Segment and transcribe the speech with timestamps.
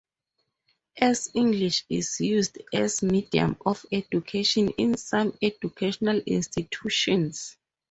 [0.97, 7.55] As English is used as medium of education in some educational institutions.